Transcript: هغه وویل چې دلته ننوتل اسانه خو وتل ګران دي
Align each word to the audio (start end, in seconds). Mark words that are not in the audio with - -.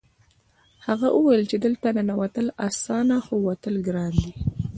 هغه 0.87 1.07
وویل 1.17 1.43
چې 1.51 1.57
دلته 1.65 1.87
ننوتل 1.97 2.47
اسانه 2.67 3.17
خو 3.25 3.35
وتل 3.47 3.75
ګران 3.87 4.13
دي 4.21 4.31